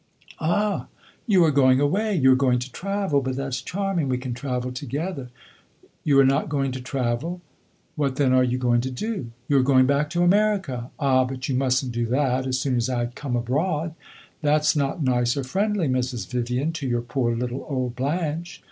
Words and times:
"Ah, 0.39 0.87
you 1.27 1.43
are 1.43 1.51
going 1.51 1.79
away? 1.79 2.15
You 2.15 2.31
are 2.31 2.35
going 2.35 2.57
to 2.57 2.71
travel? 2.71 3.21
But 3.21 3.35
that 3.35 3.53
's 3.53 3.61
charming; 3.61 4.09
we 4.09 4.17
can 4.17 4.33
travel 4.33 4.71
together. 4.71 5.27
You 6.03 6.19
are 6.19 6.25
not 6.25 6.49
going 6.49 6.71
to 6.71 6.81
travel? 6.81 7.39
What 7.95 8.15
then 8.15 8.33
are 8.33 8.43
you 8.43 8.57
going 8.57 8.81
to 8.81 8.89
do? 8.89 9.29
You 9.47 9.59
are 9.59 9.61
going 9.61 9.85
back 9.85 10.09
to 10.09 10.23
America? 10.23 10.89
Ah, 10.99 11.23
but 11.25 11.47
you 11.49 11.53
must 11.55 11.85
n't 11.85 11.91
do 11.91 12.07
that, 12.07 12.47
as 12.47 12.57
soon 12.59 12.77
as 12.77 12.89
I 12.89 13.05
come 13.13 13.35
abroad; 13.35 13.93
that 14.41 14.65
's 14.65 14.75
not 14.75 15.03
nice 15.03 15.37
or 15.37 15.43
friendly, 15.43 15.87
Mrs. 15.87 16.27
Vivian, 16.31 16.71
to 16.73 16.87
your 16.87 17.01
poor 17.01 17.35
little 17.35 17.63
old 17.69 17.95
Blanche. 17.95 18.59